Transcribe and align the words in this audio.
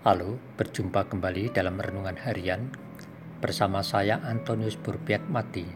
Halo, 0.00 0.40
berjumpa 0.56 1.12
kembali 1.12 1.52
dalam 1.52 1.76
renungan 1.76 2.16
harian 2.24 2.72
bersama 3.36 3.84
saya 3.84 4.16
Antonius 4.24 4.80
Burbiak 4.80 5.28
Mati 5.28 5.68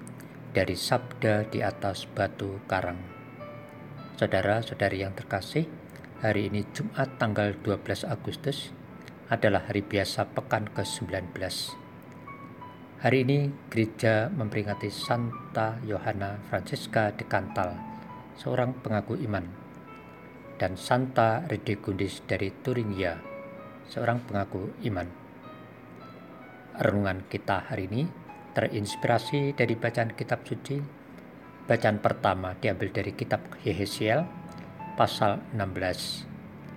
dari 0.49 0.73
Sabda 0.73 1.45
di 1.45 1.61
atas 1.61 2.09
Batu 2.09 2.65
Karang. 2.65 2.97
Saudara-saudari 4.17 5.05
yang 5.05 5.13
terkasih, 5.13 5.69
hari 6.25 6.49
ini 6.49 6.65
Jumat 6.73 7.21
tanggal 7.21 7.53
12 7.53 8.09
Agustus 8.09 8.73
adalah 9.29 9.69
hari 9.69 9.85
biasa 9.85 10.33
pekan 10.33 10.73
ke-19. 10.73 11.37
Hari 13.05 13.29
ini 13.29 13.53
gereja 13.69 14.33
memperingati 14.33 14.89
Santa 14.89 15.77
Yohana 15.85 16.41
Francisca 16.49 17.13
de 17.13 17.29
Cantal, 17.29 17.77
seorang 18.41 18.73
pengaku 18.81 19.21
iman, 19.21 19.45
dan 20.57 20.81
Santa 20.81 21.45
Redegundis 21.45 22.25
dari 22.25 22.49
Turingia, 22.65 23.34
seorang 23.89 24.21
pengaku 24.25 24.73
iman. 24.89 25.09
Renungan 26.79 27.23
kita 27.31 27.71
hari 27.71 27.87
ini 27.91 28.07
terinspirasi 28.55 29.55
dari 29.55 29.75
bacaan 29.75 30.15
kitab 30.15 30.47
suci. 30.47 30.79
Bacaan 31.65 31.99
pertama 31.99 32.55
diambil 32.61 32.93
dari 32.93 33.13
kitab 33.17 33.41
Yehesiel 33.65 34.29
pasal 35.01 35.41
16 35.57 36.29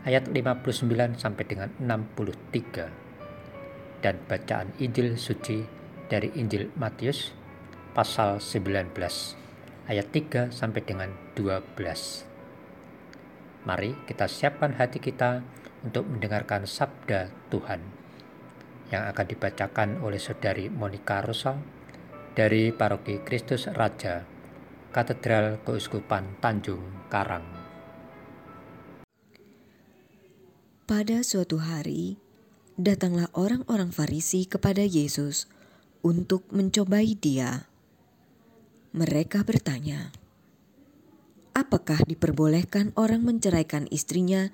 ayat 0.07 0.31
59 0.31 1.19
sampai 1.19 1.43
dengan 1.43 1.67
63 1.83 3.99
dan 3.99 4.15
bacaan 4.23 4.71
Injil 4.79 5.19
suci 5.19 5.67
dari 6.07 6.31
Injil 6.39 6.71
Matius 6.79 7.35
pasal 7.91 8.39
19 8.39 8.95
ayat 9.91 10.07
3 10.11 10.55
sampai 10.55 10.81
dengan 10.87 11.11
12. 11.35 11.67
Mari 13.67 13.91
kita 14.07 14.31
siapkan 14.31 14.79
hati 14.79 15.03
kita 15.03 15.43
untuk 15.87 16.03
mendengarkan 16.03 16.67
sabda 16.67 17.31
Tuhan 17.47 17.79
yang 18.91 19.07
akan 19.07 19.25
dibacakan 19.31 19.89
oleh 20.03 20.19
Saudari 20.19 20.67
Monica 20.67 21.23
Rosa 21.23 21.55
dari 22.35 22.75
Paroki 22.75 23.23
Kristus 23.23 23.71
Raja, 23.71 24.27
Katedral 24.91 25.63
Keuskupan 25.63 26.43
Tanjung 26.43 27.07
Karang. 27.07 27.47
Pada 30.87 31.19
suatu 31.23 31.59
hari, 31.59 32.19
datanglah 32.79 33.27
orang-orang 33.35 33.91
Farisi 33.91 34.47
kepada 34.47 34.83
Yesus 34.83 35.47
untuk 36.03 36.47
mencobai 36.51 37.15
Dia. 37.19 37.67
Mereka 38.95 39.43
bertanya, 39.43 40.15
"Apakah 41.51 42.07
diperbolehkan 42.07 42.95
orang 42.95 43.27
menceraikan 43.27 43.83
istrinya?" 43.91 44.47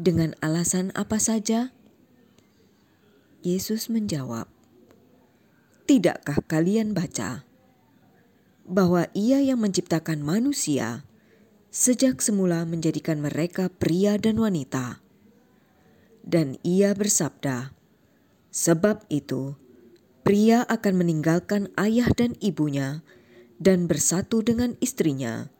Dengan 0.00 0.32
alasan 0.40 0.96
apa 0.96 1.20
saja? 1.20 1.76
Yesus 3.44 3.92
menjawab, 3.92 4.48
"Tidakkah 5.84 6.40
kalian 6.48 6.96
baca 6.96 7.44
bahwa 8.64 9.12
Ia 9.12 9.44
yang 9.44 9.60
menciptakan 9.60 10.24
manusia 10.24 11.04
sejak 11.68 12.24
semula 12.24 12.64
menjadikan 12.64 13.20
mereka 13.20 13.68
pria 13.68 14.16
dan 14.16 14.40
wanita, 14.40 15.04
dan 16.24 16.56
Ia 16.64 16.96
bersabda, 16.96 17.76
'Sebab 18.48 19.04
itu, 19.12 19.52
pria 20.24 20.64
akan 20.64 20.96
meninggalkan 20.96 21.68
ayah 21.76 22.08
dan 22.16 22.40
ibunya 22.40 23.04
dan 23.60 23.84
bersatu 23.84 24.40
dengan 24.40 24.80
istrinya.' 24.80 25.52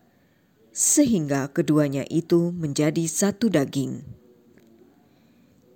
sehingga 0.71 1.51
keduanya 1.51 2.07
itu 2.07 2.55
menjadi 2.55 3.03
satu 3.11 3.51
daging 3.51 4.20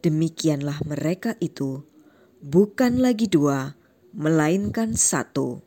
demikianlah 0.05 0.85
mereka 0.85 1.41
itu 1.41 1.81
bukan 2.45 3.01
lagi 3.01 3.25
dua, 3.25 3.73
melainkan 4.13 4.93
satu. 4.93 5.65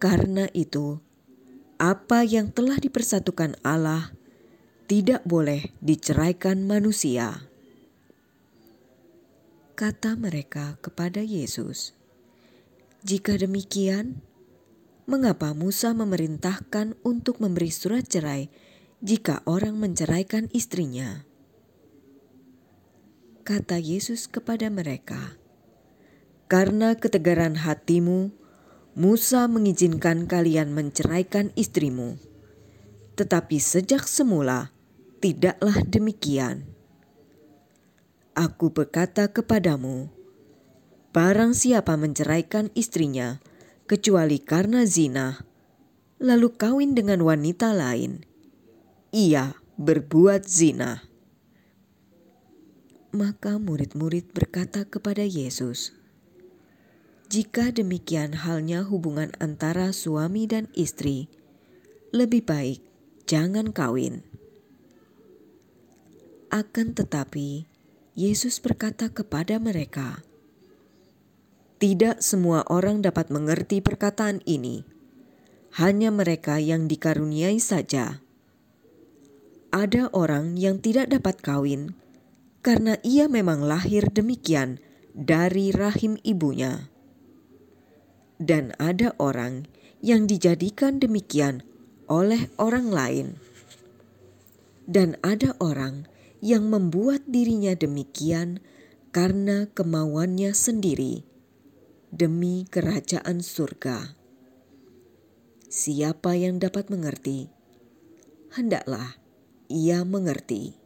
Karena 0.00 0.48
itu, 0.56 0.96
apa 1.76 2.24
yang 2.24 2.48
telah 2.48 2.80
dipersatukan 2.80 3.60
Allah 3.60 4.16
tidak 4.88 5.20
boleh 5.28 5.70
diceraikan 5.84 6.64
manusia. 6.64 7.44
Kata 9.76 10.16
mereka 10.16 10.80
kepada 10.80 11.20
Yesus, 11.20 11.92
"Jika 13.04 13.36
demikian, 13.36 14.24
mengapa 15.04 15.52
Musa 15.52 15.92
memerintahkan 15.92 16.96
untuk 17.04 17.40
memberi 17.40 17.68
surat 17.68 18.08
cerai 18.08 18.48
jika 19.04 19.44
orang 19.44 19.76
menceraikan 19.76 20.48
istrinya?" 20.56 21.29
Kata 23.40 23.80
Yesus 23.80 24.28
kepada 24.28 24.70
mereka, 24.70 25.34
"Karena 26.46 26.94
ketegaran 26.94 27.58
hatimu, 27.58 28.30
Musa 28.94 29.48
mengizinkan 29.48 30.30
kalian 30.30 30.70
menceraikan 30.70 31.50
istrimu, 31.58 32.18
tetapi 33.18 33.58
sejak 33.58 34.06
semula 34.06 34.70
tidaklah 35.18 35.82
demikian. 35.86 36.70
Aku 38.38 38.70
berkata 38.70 39.28
kepadamu, 39.28 40.08
barang 41.12 41.52
siapa 41.52 41.98
menceraikan 41.98 42.70
istrinya 42.78 43.42
kecuali 43.90 44.38
karena 44.38 44.86
zina, 44.86 45.42
lalu 46.22 46.54
kawin 46.54 46.94
dengan 46.94 47.26
wanita 47.26 47.74
lain, 47.74 48.22
ia 49.10 49.58
berbuat 49.76 50.46
zina." 50.46 51.09
Maka 53.10 53.58
murid-murid 53.58 54.30
berkata 54.30 54.86
kepada 54.86 55.26
Yesus, 55.26 55.90
"Jika 57.26 57.74
demikian 57.74 58.38
halnya 58.46 58.86
hubungan 58.86 59.34
antara 59.42 59.90
suami 59.90 60.46
dan 60.46 60.70
istri, 60.78 61.26
lebih 62.14 62.46
baik 62.46 62.78
jangan 63.26 63.74
kawin." 63.74 64.22
Akan 66.54 66.94
tetapi, 66.94 67.66
Yesus 68.14 68.62
berkata 68.62 69.10
kepada 69.10 69.58
mereka, 69.58 70.22
"Tidak 71.82 72.22
semua 72.22 72.62
orang 72.70 73.02
dapat 73.02 73.34
mengerti 73.34 73.82
perkataan 73.82 74.38
ini, 74.46 74.86
hanya 75.82 76.14
mereka 76.14 76.62
yang 76.62 76.86
dikaruniai 76.86 77.58
saja." 77.58 78.22
Ada 79.74 80.14
orang 80.14 80.54
yang 80.54 80.78
tidak 80.78 81.10
dapat 81.10 81.42
kawin 81.42 81.98
karena 82.60 83.00
ia 83.00 83.28
memang 83.28 83.64
lahir 83.64 84.08
demikian 84.12 84.80
dari 85.16 85.72
rahim 85.72 86.20
ibunya. 86.24 86.92
Dan 88.40 88.72
ada 88.80 89.12
orang 89.20 89.68
yang 90.00 90.24
dijadikan 90.24 90.96
demikian 90.96 91.60
oleh 92.08 92.48
orang 92.56 92.88
lain, 92.88 93.26
dan 94.88 95.20
ada 95.20 95.52
orang 95.60 96.08
yang 96.40 96.72
membuat 96.72 97.22
dirinya 97.28 97.76
demikian 97.76 98.64
karena 99.12 99.68
kemauannya 99.76 100.56
sendiri 100.56 101.28
demi 102.10 102.64
kerajaan 102.66 103.44
surga. 103.44 104.16
Siapa 105.70 106.34
yang 106.34 106.58
dapat 106.58 106.90
mengerti, 106.90 107.46
hendaklah 108.56 109.20
ia 109.70 110.02
mengerti. 110.02 110.79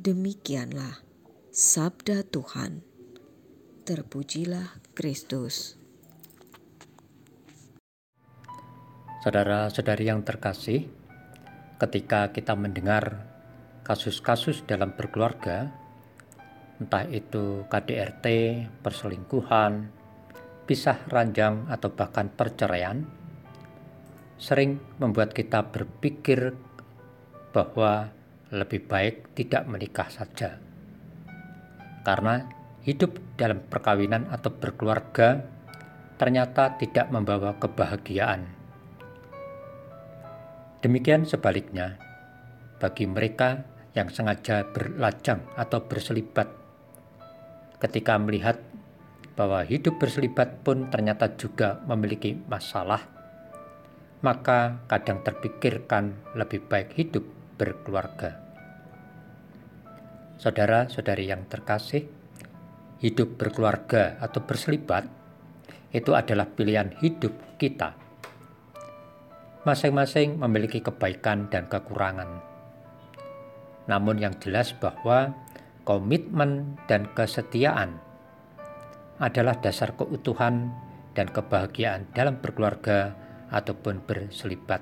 Demikianlah 0.00 1.04
sabda 1.52 2.24
Tuhan. 2.24 2.80
Terpujilah 3.84 4.80
Kristus. 4.96 5.76
Saudara-saudari 9.20 10.08
yang 10.08 10.24
terkasih, 10.24 10.88
ketika 11.76 12.32
kita 12.32 12.56
mendengar 12.56 13.28
kasus-kasus 13.84 14.64
dalam 14.64 14.96
berkeluarga, 14.96 15.68
entah 16.80 17.04
itu 17.12 17.68
KDRT, 17.68 18.24
perselingkuhan, 18.80 19.92
pisah 20.64 20.96
ranjang, 21.12 21.68
atau 21.68 21.92
bahkan 21.92 22.32
perceraian, 22.32 23.04
sering 24.40 24.80
membuat 24.96 25.36
kita 25.36 25.60
berpikir 25.68 26.56
bahwa 27.52 28.16
lebih 28.50 28.82
baik 28.90 29.34
tidak 29.38 29.66
menikah 29.70 30.10
saja. 30.10 30.58
Karena 32.02 32.42
hidup 32.82 33.14
dalam 33.38 33.62
perkawinan 33.62 34.26
atau 34.32 34.50
berkeluarga 34.50 35.46
ternyata 36.18 36.76
tidak 36.76 37.08
membawa 37.08 37.56
kebahagiaan. 37.56 38.44
Demikian 40.80 41.28
sebaliknya, 41.28 42.00
bagi 42.80 43.04
mereka 43.04 43.64
yang 43.92 44.08
sengaja 44.08 44.64
berlajang 44.72 45.44
atau 45.56 45.84
berselibat, 45.84 46.48
ketika 47.80 48.16
melihat 48.16 48.60
bahwa 49.36 49.64
hidup 49.64 50.00
berselibat 50.00 50.64
pun 50.64 50.88
ternyata 50.88 51.36
juga 51.36 51.80
memiliki 51.84 52.36
masalah, 52.48 53.00
maka 54.24 54.84
kadang 54.88 55.24
terpikirkan 55.24 56.16
lebih 56.36 56.64
baik 56.68 56.96
hidup 56.96 57.39
berkeluarga. 57.60 58.40
Saudara-saudari 60.40 61.28
yang 61.28 61.44
terkasih, 61.44 62.08
hidup 63.04 63.36
berkeluarga 63.36 64.16
atau 64.16 64.40
berselibat 64.40 65.04
itu 65.92 66.16
adalah 66.16 66.48
pilihan 66.48 66.96
hidup 67.04 67.60
kita. 67.60 67.92
Masing-masing 69.68 70.40
memiliki 70.40 70.80
kebaikan 70.80 71.52
dan 71.52 71.68
kekurangan. 71.68 72.40
Namun 73.84 74.16
yang 74.16 74.32
jelas 74.40 74.72
bahwa 74.72 75.36
komitmen 75.84 76.80
dan 76.88 77.12
kesetiaan 77.12 78.00
adalah 79.20 79.60
dasar 79.60 79.92
keutuhan 80.00 80.72
dan 81.12 81.28
kebahagiaan 81.28 82.08
dalam 82.16 82.40
berkeluarga 82.40 83.12
ataupun 83.52 84.00
berselibat. 84.08 84.80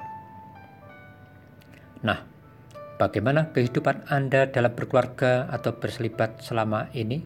Nah, 2.06 2.37
bagaimana 2.98 3.54
kehidupan 3.54 4.10
Anda 4.10 4.50
dalam 4.50 4.74
berkeluarga 4.74 5.46
atau 5.48 5.78
berselibat 5.78 6.42
selama 6.42 6.90
ini? 6.92 7.22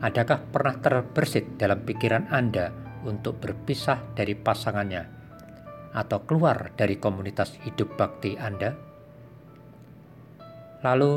Adakah 0.00 0.50
pernah 0.50 0.74
terbersit 0.80 1.60
dalam 1.60 1.84
pikiran 1.84 2.32
Anda 2.32 2.72
untuk 3.04 3.38
berpisah 3.38 4.16
dari 4.16 4.34
pasangannya 4.34 5.04
atau 5.94 6.26
keluar 6.26 6.74
dari 6.74 6.98
komunitas 6.98 7.60
hidup 7.62 7.94
bakti 7.94 8.34
Anda? 8.34 8.74
Lalu, 10.84 11.12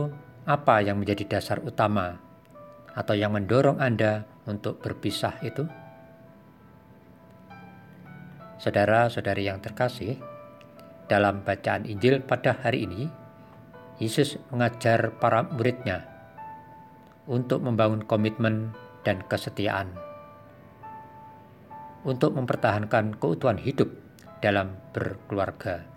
apa 0.48 0.80
yang 0.80 1.04
menjadi 1.04 1.40
dasar 1.40 1.60
utama 1.60 2.16
atau 2.96 3.16
yang 3.16 3.36
mendorong 3.36 3.84
Anda 3.84 4.24
untuk 4.48 4.80
berpisah 4.80 5.40
itu? 5.44 5.68
Saudara-saudari 8.58 9.52
yang 9.52 9.60
terkasih, 9.60 10.37
dalam 11.08 11.44
bacaan 11.44 11.88
Injil 11.88 12.24
pada 12.24 12.56
hari 12.60 12.84
ini, 12.84 13.08
Yesus 13.98 14.38
mengajar 14.54 15.16
para 15.18 15.48
muridnya 15.48 16.06
untuk 17.26 17.64
membangun 17.64 18.04
komitmen 18.06 18.76
dan 19.02 19.24
kesetiaan, 19.26 19.92
untuk 22.04 22.36
mempertahankan 22.36 23.18
keutuhan 23.18 23.60
hidup 23.60 23.90
dalam 24.44 24.76
berkeluarga. 24.92 25.88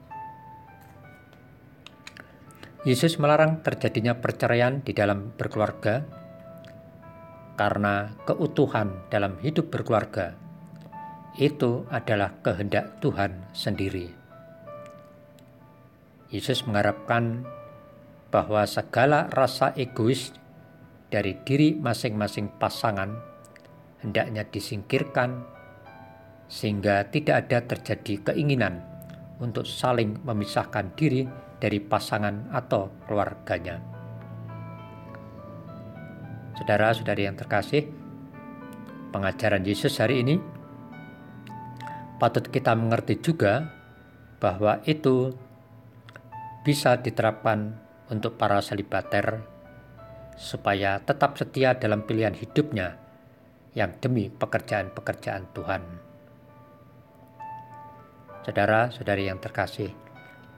Yesus 2.81 3.21
melarang 3.21 3.61
terjadinya 3.61 4.17
perceraian 4.17 4.81
di 4.81 4.97
dalam 4.97 5.37
berkeluarga 5.37 6.01
karena 7.61 8.17
keutuhan 8.25 9.05
dalam 9.12 9.37
hidup 9.45 9.69
berkeluarga 9.69 10.33
itu 11.37 11.85
adalah 11.93 12.41
kehendak 12.41 12.97
Tuhan 13.05 13.53
sendiri. 13.53 14.19
Yesus 16.31 16.62
mengharapkan 16.67 17.43
bahwa 18.31 18.62
segala 18.62 19.27
rasa 19.35 19.75
egois 19.75 20.31
dari 21.11 21.35
diri 21.43 21.75
masing-masing 21.75 22.55
pasangan 22.62 23.19
hendaknya 23.99 24.47
disingkirkan 24.47 25.43
sehingga 26.47 27.06
tidak 27.11 27.47
ada 27.47 27.59
terjadi 27.67 28.31
keinginan 28.31 28.82
untuk 29.43 29.67
saling 29.67 30.23
memisahkan 30.23 30.94
diri 30.94 31.27
dari 31.59 31.82
pasangan 31.82 32.55
atau 32.55 32.91
keluarganya. 33.06 33.83
Saudara-saudari 36.59 37.25
yang 37.25 37.35
terkasih, 37.35 37.88
pengajaran 39.11 39.65
Yesus 39.65 39.99
hari 39.99 40.23
ini 40.23 40.37
patut 42.21 42.47
kita 42.53 42.76
mengerti 42.76 43.17
juga 43.19 43.73
bahwa 44.38 44.85
itu 44.85 45.33
bisa 46.61 47.01
diterapkan 47.01 47.81
untuk 48.12 48.37
para 48.37 48.61
selibater 48.61 49.41
supaya 50.37 51.01
tetap 51.01 51.37
setia 51.41 51.77
dalam 51.77 52.05
pilihan 52.05 52.37
hidupnya 52.37 52.97
yang 53.73 53.97
demi 54.03 54.29
pekerjaan-pekerjaan 54.29 55.53
Tuhan. 55.57 55.83
Saudara-saudari 58.45 59.29
yang 59.29 59.39
terkasih, 59.41 59.93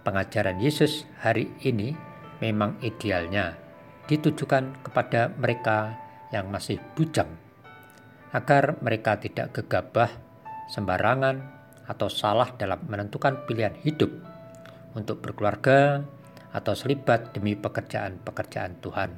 pengajaran 0.06 0.58
Yesus 0.62 1.06
hari 1.18 1.50
ini 1.66 1.94
memang 2.38 2.78
idealnya 2.82 3.58
ditujukan 4.06 4.82
kepada 4.82 5.30
mereka 5.34 5.98
yang 6.34 6.50
masih 6.50 6.78
bujang, 6.98 7.30
agar 8.34 8.78
mereka 8.82 9.18
tidak 9.18 9.54
gegabah, 9.54 10.10
sembarangan, 10.70 11.62
atau 11.86 12.06
salah 12.06 12.54
dalam 12.54 12.80
menentukan 12.86 13.44
pilihan 13.46 13.74
hidup 13.82 14.31
untuk 14.92 15.24
berkeluarga 15.24 16.04
atau 16.52 16.76
selibat 16.76 17.32
demi 17.32 17.56
pekerjaan-pekerjaan 17.56 18.78
Tuhan. 18.84 19.10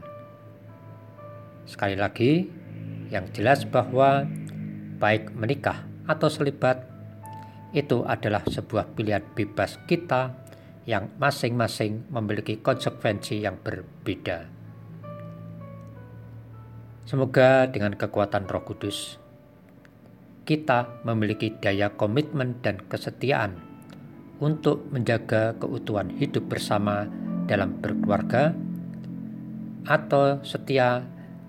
Sekali 1.67 1.97
lagi, 1.99 2.47
yang 3.11 3.27
jelas 3.35 3.67
bahwa 3.67 4.23
baik 5.03 5.35
menikah 5.35 5.83
atau 6.07 6.31
selibat 6.31 6.87
itu 7.75 8.07
adalah 8.07 8.47
sebuah 8.47 8.95
pilihan 8.95 9.25
bebas 9.35 9.83
kita 9.91 10.31
yang 10.87 11.11
masing-masing 11.19 12.07
memiliki 12.13 12.63
konsekuensi 12.63 13.43
yang 13.43 13.59
berbeda. 13.59 14.47
Semoga 17.05 17.67
dengan 17.69 17.99
kekuatan 17.99 18.47
Roh 18.47 18.65
Kudus, 18.65 19.19
kita 20.47 21.03
memiliki 21.03 21.53
daya 21.57 21.93
komitmen 21.93 22.61
dan 22.61 22.81
kesetiaan 22.85 23.74
untuk 24.43 24.87
menjaga 24.91 25.55
keutuhan 25.59 26.11
hidup 26.15 26.51
bersama 26.51 27.07
dalam 27.47 27.79
berkeluarga 27.79 28.57
atau 29.85 30.41
setia 30.43 31.05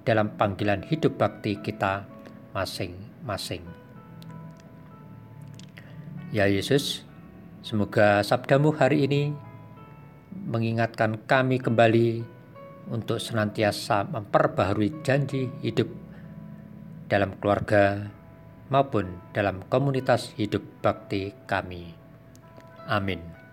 dalam 0.06 0.36
panggilan 0.36 0.86
hidup 0.86 1.18
bakti 1.18 1.58
kita 1.58 2.06
masing-masing. 2.54 3.64
Ya 6.36 6.46
Yesus, 6.52 7.08
semoga 7.64 8.22
sabdamu 8.22 8.76
hari 8.76 9.08
ini 9.08 9.32
mengingatkan 10.36 11.16
kami 11.26 11.64
kembali 11.64 12.22
untuk 12.92 13.18
senantiasa 13.18 14.06
memperbaharui 14.12 15.02
janji 15.02 15.50
hidup 15.64 15.90
dalam 17.10 17.34
keluarga 17.40 18.12
maupun 18.70 19.10
dalam 19.32 19.64
komunitas 19.72 20.34
hidup 20.38 20.62
bakti 20.84 21.34
kami. 21.50 22.05
Amin. 22.88 23.45